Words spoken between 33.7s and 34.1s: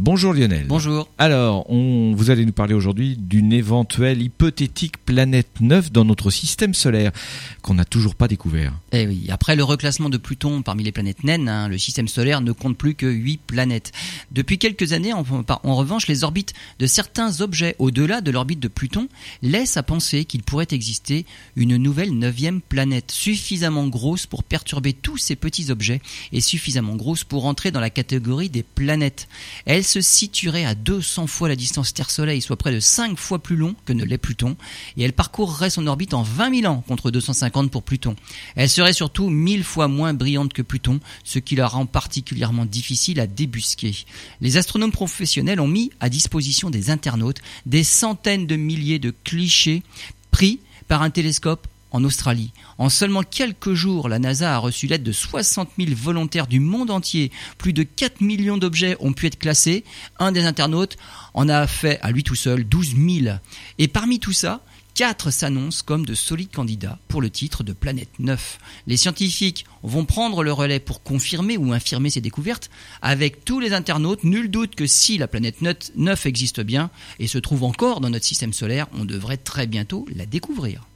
que ne